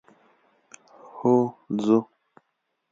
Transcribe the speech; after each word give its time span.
هو 1.17 1.35
ځو. 1.83 1.99